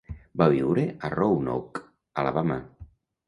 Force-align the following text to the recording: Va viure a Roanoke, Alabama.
Va 0.41 0.45
viure 0.53 0.85
a 0.85 1.11
Roanoke, 1.15 1.83
Alabama. 2.23 2.61